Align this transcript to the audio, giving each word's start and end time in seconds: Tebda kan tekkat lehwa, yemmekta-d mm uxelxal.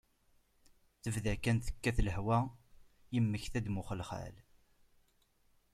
Tebda 1.03 1.33
kan 1.43 1.57
tekkat 1.65 1.97
lehwa, 2.05 2.39
yemmekta-d 3.13 3.67
mm 3.69 3.79
uxelxal. 3.81 4.35